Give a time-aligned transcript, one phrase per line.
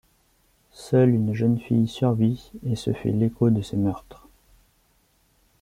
[0.73, 4.27] Seule une jeune fille survit et se fait l'écho de ces meurtres.